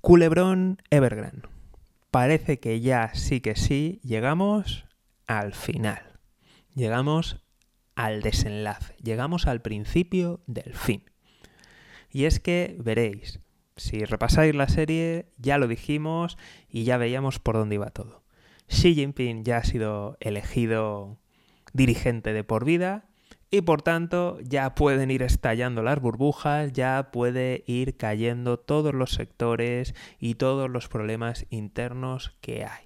[0.00, 1.46] Culebrón Evergrande.
[2.10, 4.86] Parece que ya sí que sí llegamos
[5.26, 6.18] al final.
[6.74, 7.44] Llegamos
[7.96, 8.94] al desenlace.
[9.02, 11.04] Llegamos al principio del fin.
[12.10, 13.40] Y es que veréis,
[13.76, 16.38] si repasáis la serie, ya lo dijimos
[16.70, 18.24] y ya veíamos por dónde iba todo.
[18.68, 21.18] Xi Jinping ya ha sido elegido
[21.74, 23.09] dirigente de por vida
[23.50, 29.10] y por tanto ya pueden ir estallando las burbujas, ya puede ir cayendo todos los
[29.10, 32.84] sectores y todos los problemas internos que hay.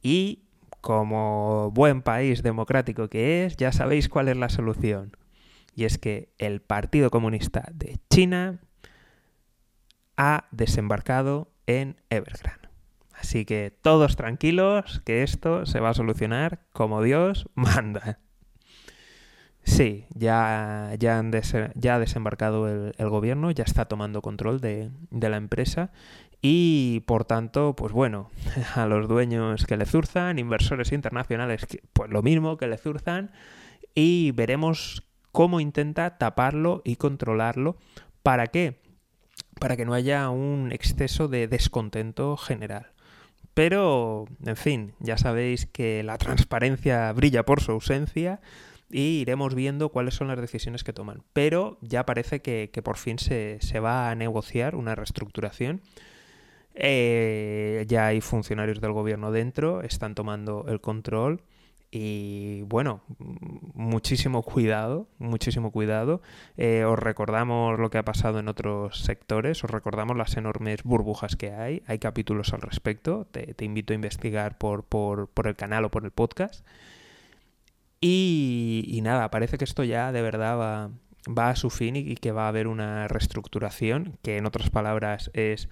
[0.00, 0.44] Y
[0.80, 5.16] como buen país democrático que es, ya sabéis cuál es la solución.
[5.74, 8.60] Y es que el Partido Comunista de China
[10.16, 12.68] ha desembarcado en Evergrande.
[13.12, 18.20] Así que todos tranquilos, que esto se va a solucionar como Dios manda.
[19.68, 21.22] Sí, ya, ya,
[21.74, 25.90] ya ha desembarcado el, gobierno, ya está tomando control de, de, la empresa
[26.40, 28.30] y por tanto, pues bueno,
[28.74, 33.30] a los dueños que le zurzan, inversores internacionales, pues lo mismo que le zurzan
[33.94, 37.76] y veremos cómo intenta taparlo y controlarlo.
[38.22, 38.80] ¿Para qué?
[39.60, 42.92] Para que no haya un exceso de descontento general.
[43.52, 48.40] Pero, en fin, ya sabéis que la transparencia brilla por su ausencia
[48.90, 51.22] y iremos viendo cuáles son las decisiones que toman.
[51.32, 55.80] Pero ya parece que, por fin se, va a negociar una reestructuración.
[56.74, 61.42] Eh, ya hay funcionarios del gobierno dentro, están tomando el control
[61.90, 63.00] y bueno,
[63.74, 66.20] muchísimo cuidado, muchísimo cuidado.
[66.56, 71.34] Eh, os recordamos lo que ha pasado en otros sectores, os recordamos las enormes burbujas
[71.34, 75.86] que hay, hay capítulos al respecto, te, invito a investigar por, por, por el canal
[75.86, 76.64] o por el podcast.
[78.00, 80.56] Y, nada, parece que esto ya de verdad
[81.28, 85.30] va, a su fin y, que va a haber una reestructuración, que en otras palabras
[85.34, 85.68] es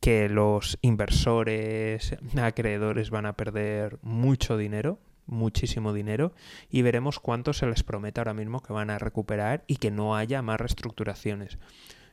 [0.00, 6.32] que los inversores, acreedores van a perder mucho dinero, muchísimo dinero,
[6.70, 10.16] y veremos cuánto se les promete ahora mismo que van a recuperar y que no
[10.16, 11.58] haya más reestructuraciones.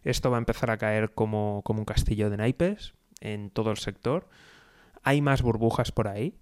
[0.03, 4.27] Esto va a empezar a caer como un castillo de naipes en todo el sector.
[5.03, 6.35] Hay más burbujas por ahí,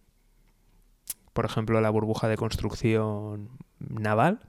[1.33, 3.49] por ejemplo, la burbuja de construcción
[3.79, 4.39] naval,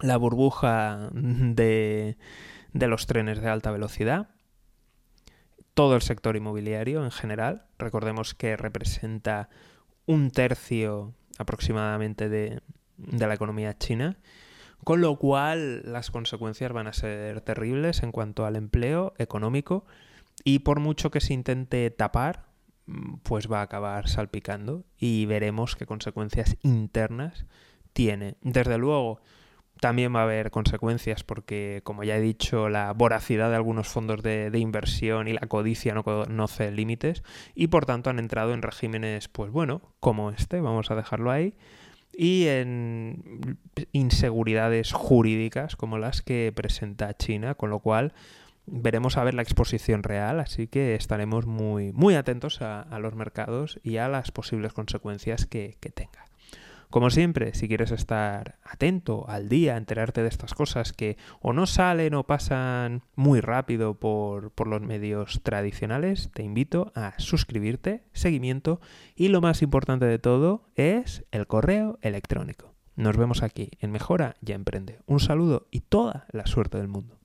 [0.00, 2.16] la burbuja de,
[2.72, 4.28] los trenes de alta velocidad,
[5.74, 7.66] todo el sector inmobiliario en general.
[7.78, 9.48] Recordemos que representa
[10.06, 12.60] un tercio aproximadamente de,
[12.96, 14.16] de, la economía china,
[14.84, 19.84] con lo cual las consecuencias van a ser terribles en cuanto al empleo económico
[20.44, 22.47] y por mucho que se intente tapar,
[23.22, 27.46] pues va a acabar salpicando y veremos qué consecuencias internas
[27.92, 28.36] tiene.
[28.42, 29.20] Desde luego,
[29.80, 34.22] también va a haber consecuencias porque, como ya he dicho, la voracidad de algunos fondos
[34.22, 37.22] de, inversión y la codicia no conoce límites
[37.54, 41.54] y por tanto han entrado en regímenes, pues bueno, como este, vamos a dejarlo ahí,
[42.12, 43.58] y en
[43.92, 48.12] inseguridades jurídicas como las que presenta China, con lo cual
[48.70, 53.78] veremos a ver la exposición real, así que estaremos muy, muy atentos a, los mercados
[53.82, 56.26] y a las posibles consecuencias que, tenga.
[56.90, 61.66] Como siempre, si quieres estar atento al día, enterarte de estas cosas que o no
[61.66, 68.80] salen o pasan muy rápido por, por, los medios tradicionales, te invito a suscribirte, seguimiento
[69.14, 72.74] y lo más importante de todo es el correo electrónico.
[72.96, 74.98] Nos vemos aquí en Mejora y Emprende.
[75.06, 77.17] Un saludo y toda la suerte del mundo.